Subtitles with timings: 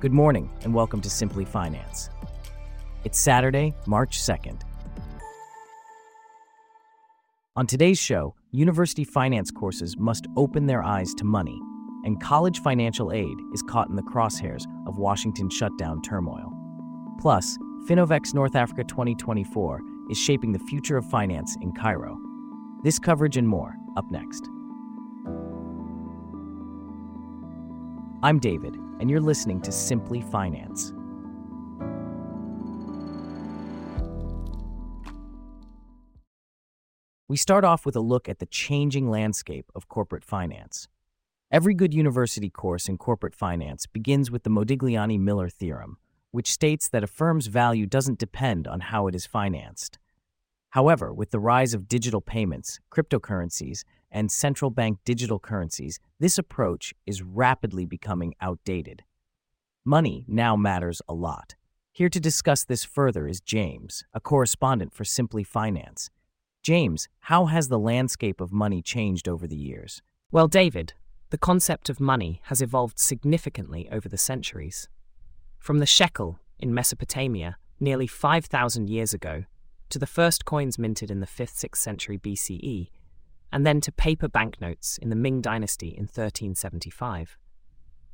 [0.00, 2.10] Good morning, and welcome to Simply Finance.
[3.02, 4.60] It's Saturday, March 2nd.
[7.56, 11.60] On today's show, university finance courses must open their eyes to money,
[12.04, 16.52] and college financial aid is caught in the crosshairs of Washington shutdown turmoil.
[17.20, 17.58] Plus,
[17.88, 19.80] Finnovex North Africa 2024
[20.10, 22.16] is shaping the future of finance in Cairo.
[22.84, 24.48] This coverage and more up next.
[28.20, 30.92] I'm David, and you're listening to Simply Finance.
[37.28, 40.88] We start off with a look at the changing landscape of corporate finance.
[41.52, 45.98] Every good university course in corporate finance begins with the Modigliani Miller theorem,
[46.32, 49.96] which states that a firm's value doesn't depend on how it is financed.
[50.70, 56.94] However, with the rise of digital payments, cryptocurrencies, and central bank digital currencies, this approach
[57.06, 59.02] is rapidly becoming outdated.
[59.84, 61.54] Money now matters a lot.
[61.92, 66.10] Here to discuss this further is James, a correspondent for Simply Finance.
[66.62, 70.02] James, how has the landscape of money changed over the years?
[70.30, 70.92] Well, David,
[71.30, 74.88] the concept of money has evolved significantly over the centuries.
[75.58, 79.44] From the shekel in Mesopotamia nearly 5,000 years ago
[79.90, 82.88] to the first coins minted in the 5th 6th century BCE,
[83.52, 87.38] and then to paper banknotes in the Ming Dynasty in 1375.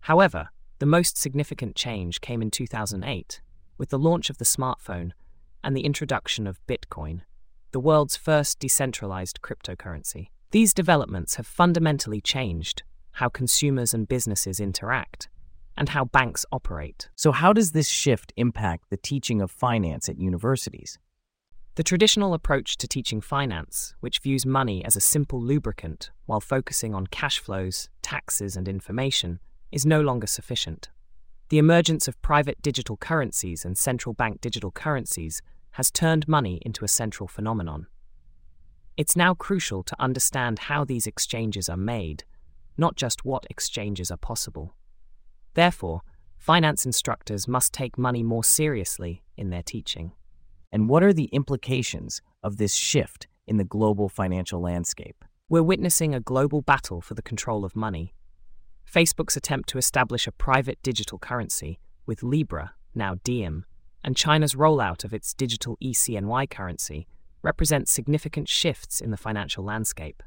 [0.00, 3.40] However, the most significant change came in 2008
[3.78, 5.12] with the launch of the smartphone
[5.64, 7.20] and the introduction of Bitcoin,
[7.70, 10.28] the world's first decentralized cryptocurrency.
[10.50, 15.28] These developments have fundamentally changed how consumers and businesses interact
[15.76, 17.08] and how banks operate.
[17.16, 20.98] So, how does this shift impact the teaching of finance at universities?
[21.74, 26.94] The traditional approach to teaching finance, which views money as a simple lubricant while focusing
[26.94, 30.90] on cash flows, taxes, and information, is no longer sufficient.
[31.48, 35.40] The emergence of private digital currencies and central bank digital currencies
[35.72, 37.86] has turned money into a central phenomenon.
[38.98, 42.24] It's now crucial to understand how these exchanges are made,
[42.76, 44.74] not just what exchanges are possible.
[45.54, 46.02] Therefore,
[46.36, 50.12] finance instructors must take money more seriously in their teaching.
[50.72, 55.22] And what are the implications of this shift in the global financial landscape?
[55.50, 58.14] We're witnessing a global battle for the control of money.
[58.90, 63.66] Facebook's attempt to establish a private digital currency with Libra, now Diem,
[64.02, 67.06] and China's rollout of its digital eCNY currency
[67.42, 70.22] represent significant shifts in the financial landscape.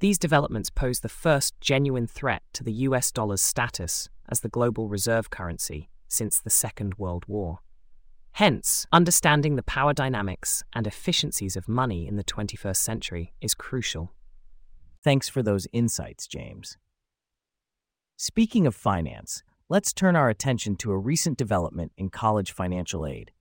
[0.00, 4.88] These developments pose the first genuine threat to the US dollar's status as the global
[4.88, 7.60] reserve currency since the Second World War.
[8.40, 14.14] Hence, understanding the power dynamics and efficiencies of money in the 21st century is crucial.
[15.04, 16.78] Thanks for those insights, James.
[18.16, 23.32] Speaking of finance, let's turn our attention to a recent development in college financial aid.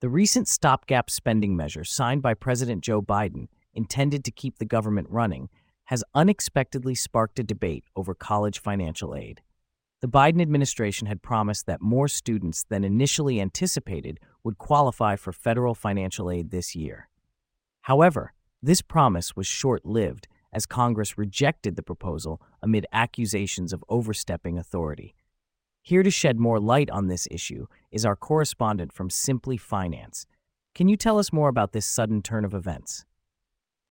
[0.00, 5.06] The recent stopgap spending measure signed by President Joe Biden, intended to keep the government
[5.10, 5.48] running,
[5.84, 9.42] has unexpectedly sparked a debate over college financial aid
[10.04, 15.74] the Biden administration had promised that more students than initially anticipated would qualify for federal
[15.74, 17.08] financial aid this year.
[17.80, 24.58] However, this promise was short lived as Congress rejected the proposal amid accusations of overstepping
[24.58, 25.14] authority.
[25.80, 30.26] Here to shed more light on this issue is our correspondent from Simply Finance.
[30.74, 33.06] Can you tell us more about this sudden turn of events?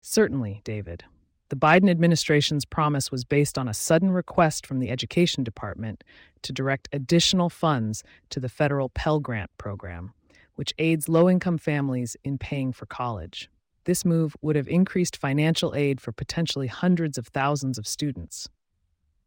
[0.03, 1.05] Certainly, David.
[1.53, 6.03] The Biden administration's promise was based on a sudden request from the Education Department
[6.41, 10.13] to direct additional funds to the federal Pell Grant program,
[10.55, 13.51] which aids low income families in paying for college.
[13.83, 18.49] This move would have increased financial aid for potentially hundreds of thousands of students.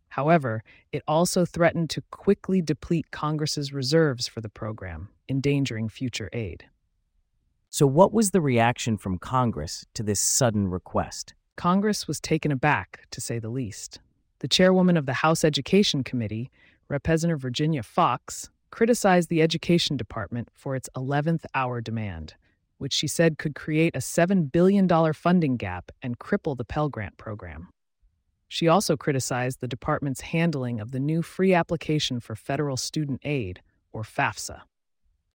[0.09, 6.65] However, it also threatened to quickly deplete Congress's reserves for the program, endangering future aid.
[7.71, 11.36] So, what was the reaction from Congress to this sudden request?
[11.57, 13.99] Congress was taken aback, to say the least.
[14.41, 16.51] The chairwoman of the House Education Committee,
[16.89, 22.35] Representative Virginia Foxx, criticized the Education Department for its 11th hour demand,
[22.77, 27.17] which she said could create a $7 billion funding gap and cripple the Pell Grant
[27.17, 27.69] program.
[28.49, 33.63] She also criticized the department's handling of the new free application for federal student aid,
[33.93, 34.61] or FAFSA.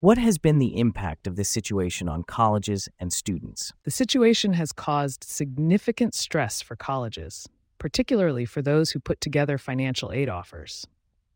[0.02, 3.74] What has been the impact of this situation on colleges and students?
[3.84, 10.10] The situation has caused significant stress for colleges, particularly for those who put together financial
[10.10, 10.86] aid offers.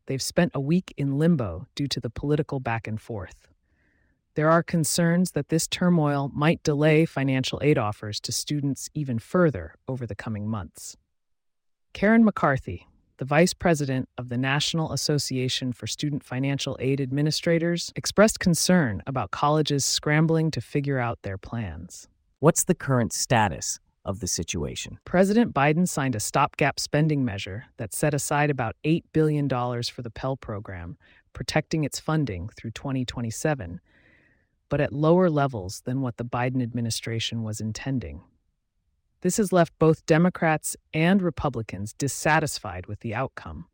[0.07, 3.49] They've spent a week in limbo due to the political back and forth.
[4.33, 9.75] There are concerns that this turmoil might delay financial aid offers to students even further
[9.87, 10.97] over the coming months.
[11.93, 18.39] Karen McCarthy, the vice president of the National Association for Student Financial Aid Administrators, expressed
[18.39, 22.07] concern about colleges scrambling to figure out their plans.
[22.39, 24.99] What's the current status of the situation?
[25.05, 30.11] President Biden signed a stopgap spending measure that set aside about $8 billion for the
[30.11, 30.97] Pell program,
[31.31, 33.79] protecting its funding through 2027,
[34.67, 38.21] but at lower levels than what the Biden administration was intending.
[39.25, 43.65] This has left both Democrats and Republicans dissatisfied with the outcome.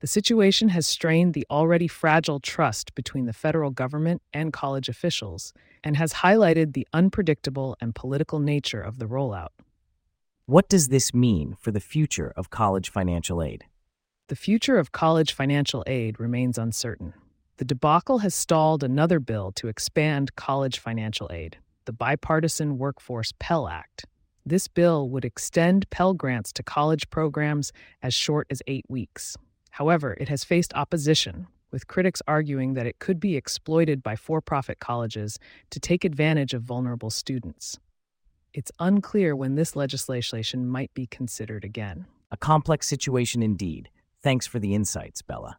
[0.00, 5.52] The situation has strained the already fragile trust between the federal government and college officials
[5.84, 9.50] and has highlighted the unpredictable and political nature of the rollout.
[10.46, 13.66] What does this mean for the future of college financial aid?
[14.28, 17.12] The future of college financial aid remains uncertain.
[17.58, 23.68] The debacle has stalled another bill to expand college financial aid, the Bipartisan Workforce Pell
[23.68, 24.06] Act.
[24.44, 27.72] This bill would extend Pell Grants to college programs
[28.02, 29.36] as short as eight weeks.
[29.70, 34.40] However, it has faced opposition, with critics arguing that it could be exploited by for
[34.40, 35.38] profit colleges
[35.70, 37.78] to take advantage of vulnerable students.
[38.52, 42.06] It's unclear when this legislation might be considered again.
[42.32, 43.90] A complex situation indeed.
[44.22, 45.58] Thanks for the insights, Bella.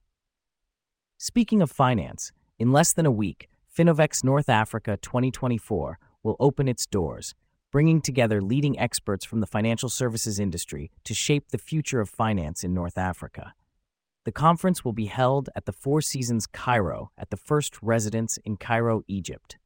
[1.17, 6.85] Speaking of finance, in less than a week, Finnovex North Africa 2024 will open its
[6.85, 7.33] doors
[7.73, 12.63] bringing together leading experts from the financial services industry to shape the future of finance
[12.63, 13.55] in North Africa.
[14.25, 18.57] The conference will be held at the Four Seasons Cairo at the first residence in
[18.57, 19.57] Cairo, Egypt.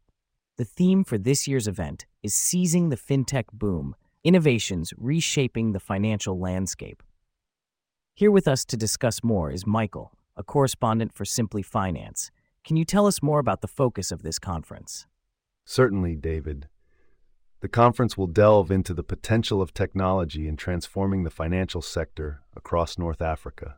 [0.56, 3.94] The theme for this year's event is Seizing the FinTech Boom
[4.24, 7.04] Innovations Reshaping the Financial Landscape.
[8.16, 12.32] Here with us to discuss more is Michael, a correspondent for Simply Finance.
[12.64, 15.06] Can you tell us more about the focus of this conference?
[15.66, 16.70] Certainly, David.
[17.60, 23.00] The conference will delve into the potential of technology in transforming the financial sector across
[23.00, 23.78] North Africa.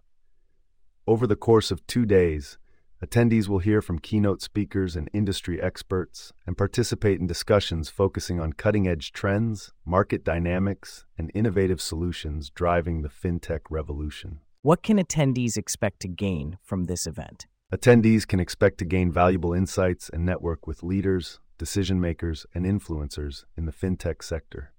[1.08, 2.58] Over the course of two days,
[3.02, 8.52] attendees will hear from keynote speakers and industry experts and participate in discussions focusing on
[8.52, 14.42] cutting edge trends, market dynamics, and innovative solutions driving the fintech revolution.
[14.62, 17.48] What can attendees expect to gain from this event?
[17.74, 23.44] Attendees can expect to gain valuable insights and network with leaders, decision makers, and influencers
[23.56, 24.74] in the fintech sector.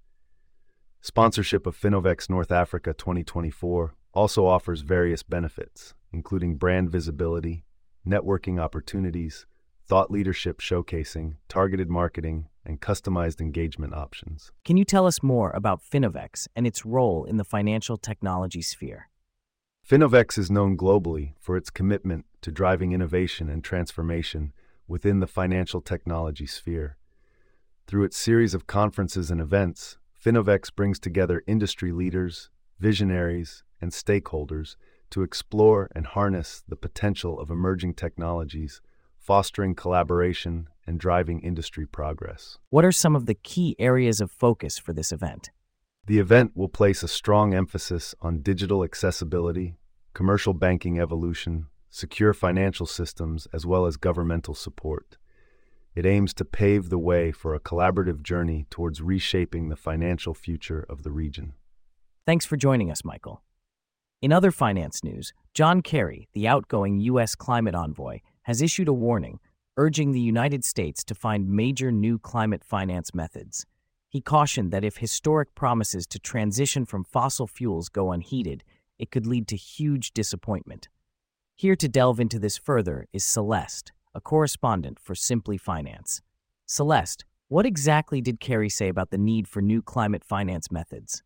[0.99, 7.63] Sponsorship of Finnovex North Africa 2024 also offers various benefits, including brand visibility,
[8.05, 9.45] networking opportunities,
[9.87, 14.51] thought leadership showcasing, targeted marketing, and customized engagement options.
[14.65, 19.09] Can you tell us more about Finnovex and its role in the financial technology sphere?
[19.87, 24.53] Finnovex is known globally for its commitment to driving innovation and transformation
[24.91, 26.97] within the financial technology sphere.
[27.87, 34.75] Through its series of conferences and events, Finnovex brings together industry leaders, visionaries, and stakeholders
[35.09, 38.81] to explore and harness the potential of emerging technologies,
[39.17, 42.57] fostering collaboration and driving industry progress.
[42.69, 45.51] What are some of the key areas of focus for this event?
[46.05, 49.77] The event will place a strong emphasis on digital accessibility,
[50.13, 55.17] commercial banking evolution, secure financial systems, as well as governmental support.
[55.93, 60.85] It aims to pave the way for a collaborative journey towards reshaping the financial future
[60.89, 61.53] of the region.
[62.25, 63.43] Thanks for joining us, Michael.
[64.21, 67.35] In other finance news, John Kerry, the outgoing U.S.
[67.35, 69.39] climate envoy, has issued a warning
[69.77, 73.65] urging the United States to find major new climate finance methods.
[74.09, 78.63] He cautioned that if historic promises to transition from fossil fuels go unheeded,
[78.99, 80.89] it could lead to huge disappointment.
[81.55, 86.21] Here to delve into this further is Celeste, a correspondent for Simply Finance.
[86.65, 91.21] Celeste, what exactly did Kerry say about the need for new climate finance methods?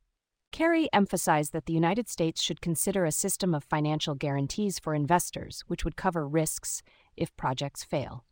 [0.51, 5.63] Kerry emphasized that the United States should consider a system of financial guarantees for investors,
[5.67, 6.81] which would cover risks
[7.15, 8.25] if projects fail.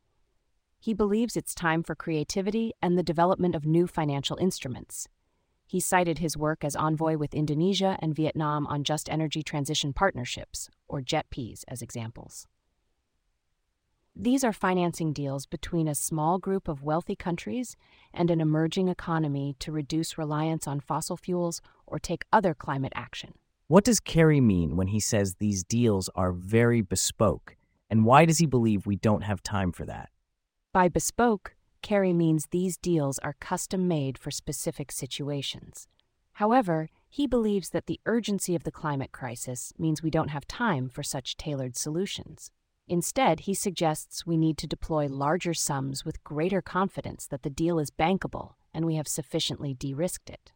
[0.79, 5.07] He believes it's time for creativity and the development of new financial instruments.
[5.74, 10.70] He cited his work as envoy with Indonesia and Vietnam on just energy transition partnerships,
[10.88, 12.46] or JETPs, as examples.
[14.15, 17.75] These are financing deals between a small group of wealthy countries
[18.13, 23.34] and an emerging economy to reduce reliance on fossil fuels or take other climate action.
[23.65, 27.56] What does Kerry mean when he says these deals are very bespoke,
[27.89, 30.12] and why does he believe we don't have time for that?
[30.72, 35.87] By bespoke, Kerry means these deals are custom made for specific situations.
[36.33, 40.87] However, he believes that the urgency of the climate crisis means we don't have time
[40.89, 42.49] for such tailored solutions.
[42.87, 47.77] Instead, he suggests we need to deploy larger sums with greater confidence that the deal
[47.79, 50.53] is bankable and we have sufficiently de risked it.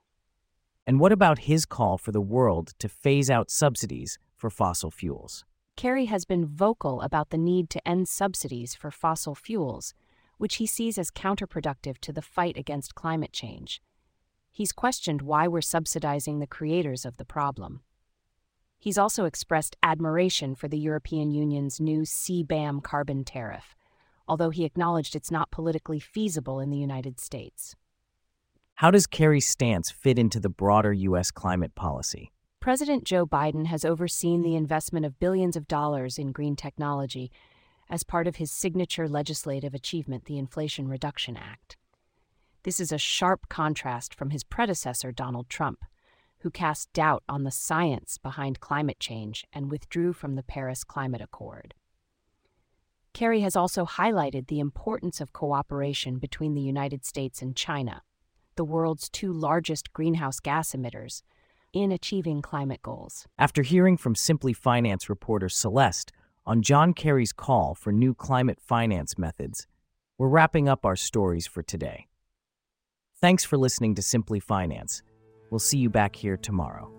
[0.88, 5.44] And what about his call for the world to phase out subsidies for fossil fuels.
[5.76, 9.94] Kerry has been vocal about the need to end subsidies for fossil fuels,
[10.38, 13.82] which he sees as counterproductive to the fight against climate change.
[14.52, 17.82] He's questioned why we're subsidizing the creators of the problem.
[18.80, 23.76] He's also expressed admiration for the European Union's new CBAM carbon tariff,
[24.28, 27.76] although he acknowledged it's not politically feasible in the United States.
[28.76, 31.32] How does Kerry's stance fit into the broader U.S.
[31.32, 32.32] climate policy?
[32.60, 37.32] President Joe Biden has overseen the investment of billions of dollars in green technology
[37.90, 41.78] as part of his signature legislative achievement, the Inflation Reduction Act.
[42.64, 45.86] This is a sharp contrast from his predecessor, Donald Trump,
[46.40, 51.22] who cast doubt on the science behind climate change and withdrew from the Paris Climate
[51.22, 51.74] Accord.
[53.14, 58.04] Kerry has also highlighted the importance of cooperation between the United States and China,
[58.56, 61.24] the world's two largest greenhouse gas emitters,
[61.74, 63.28] in achieving climate goals.
[63.38, 66.12] After hearing from Simply Finance reporter Celeste
[66.48, 69.68] on John Kerry's call for new climate finance methods,
[70.18, 72.08] we're wrapping up our stories for today.
[73.20, 75.04] Thanks for listening to Simply Finance.
[75.52, 76.97] We'll see you back here tomorrow.